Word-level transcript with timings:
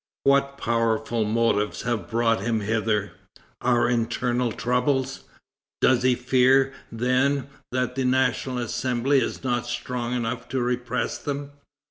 What 0.23 0.57
powerful 0.57 1.25
motives 1.25 1.83
have 1.83 2.09
brought 2.09 2.41
him 2.41 2.61
hither? 2.61 3.11
Our 3.61 3.87
internal 3.87 4.51
troubles? 4.51 5.25
Does 5.79 6.01
he 6.01 6.15
fear, 6.15 6.73
then, 6.91 7.47
that 7.71 7.93
the 7.93 8.03
National 8.05 8.57
Assembly 8.57 9.19
is 9.19 9.43
not 9.43 9.67
strong 9.67 10.15
enough 10.15 10.49
to 10.49 10.59
repress 10.59 11.19
them? 11.19 11.51